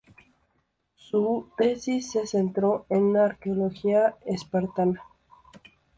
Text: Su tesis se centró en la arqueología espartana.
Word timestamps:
Su 0.95 1.49
tesis 1.55 2.09
se 2.09 2.25
centró 2.25 2.87
en 2.89 3.13
la 3.13 3.25
arqueología 3.25 4.15
espartana. 4.25 5.03